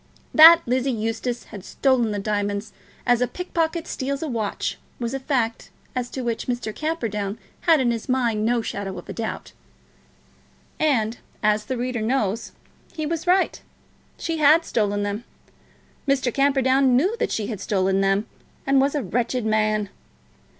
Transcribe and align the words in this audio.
That 0.33 0.61
Lizzie 0.65 0.89
Eustace 0.91 1.43
had 1.43 1.63
stolen 1.63 2.09
the 2.09 2.17
diamonds, 2.17 2.73
as 3.05 3.21
a 3.21 3.27
pickpocket 3.27 3.85
steals 3.87 4.23
a 4.23 4.27
watch, 4.27 4.79
was 4.99 5.13
a 5.13 5.19
fact 5.19 5.69
as 5.95 6.09
to 6.09 6.23
which 6.23 6.47
Mr. 6.47 6.73
Camperdown 6.73 7.37
had 7.69 7.79
in 7.79 7.91
his 7.91 8.09
mind 8.09 8.43
no 8.43 8.63
shadow 8.63 8.97
of 8.97 9.07
a 9.07 9.13
doubt. 9.13 9.51
And, 10.79 11.19
as 11.43 11.65
the 11.65 11.77
reader 11.77 12.01
knows, 12.01 12.51
he 12.91 13.05
was 13.05 13.27
right. 13.27 13.61
She 14.17 14.37
had 14.37 14.65
stolen 14.65 15.03
them. 15.03 15.23
Mr. 16.07 16.33
Camperdown 16.33 16.95
knew 16.95 17.15
that 17.17 17.31
she 17.31 17.45
had 17.45 17.61
stolen 17.61 18.01
them, 18.01 18.25
and 18.65 18.81
was 18.81 18.95
a 18.95 19.03
wretched 19.03 19.45
man. 19.45 19.89